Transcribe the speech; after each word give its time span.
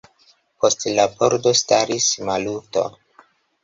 Post 0.65 0.85
la 0.95 1.05
pordo 1.21 1.55
staris 1.61 2.11
Maluto. 2.31 2.91